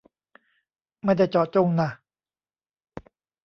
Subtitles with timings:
[1.03, 1.89] ไม่ได้เจาะจงน่ะ